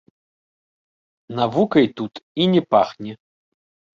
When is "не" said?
2.53-2.61